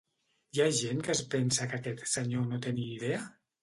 [0.55, 3.27] Hi ha gent que es pensa que aquest senyor no té ni idea?